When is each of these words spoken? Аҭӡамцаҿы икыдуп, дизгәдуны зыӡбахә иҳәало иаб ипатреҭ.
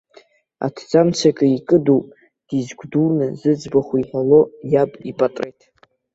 Аҭӡамцаҿы 0.65 1.47
икыдуп, 1.57 2.05
дизгәдуны 2.47 3.27
зыӡбахә 3.39 3.93
иҳәало 4.01 4.41
иаб 4.71 4.91
ипатреҭ. 5.09 5.59